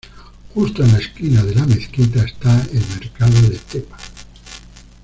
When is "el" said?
2.73-2.81